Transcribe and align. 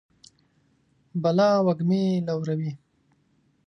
بلا 1.23 1.49
وږمې 1.65 2.03
لوروي 2.25 2.71